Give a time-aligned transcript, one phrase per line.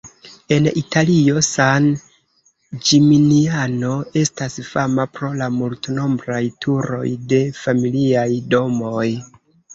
[0.55, 1.83] En Italio, San
[2.87, 3.91] Ĝiminiano
[4.23, 8.27] estas fama pro la multnombraj turoj de familiaj
[8.57, 9.07] domoj.